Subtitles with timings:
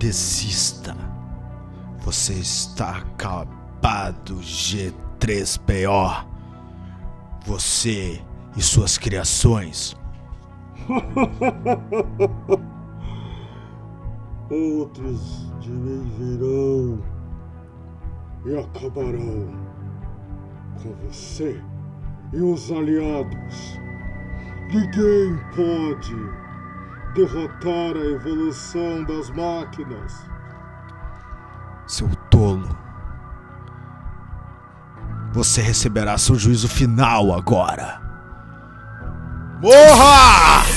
[0.00, 0.96] Desista.
[1.98, 6.26] Você está acabado, G3PO.
[7.44, 8.24] Você
[8.56, 9.94] e suas criações.
[14.50, 17.04] Outros de mim virão
[18.46, 19.50] e acabarão
[20.82, 21.62] com você
[22.32, 23.78] e os aliados.
[24.72, 26.49] Ninguém pode
[27.14, 30.24] derrotar a evolução das máquinas.
[31.86, 32.68] Seu tolo.
[35.32, 38.00] Você receberá seu juízo final agora.
[39.60, 40.69] Morra!